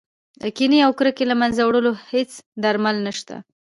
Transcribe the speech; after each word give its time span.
د 0.41 0.43
کینې 0.57 0.79
او 0.85 0.91
کرکې 0.99 1.23
له 1.31 1.35
منځه 1.41 1.61
وړلو 1.63 1.91
هېڅ 2.11 2.31
درمل 2.63 2.95
نه 3.05 3.11
شته. 3.19 3.35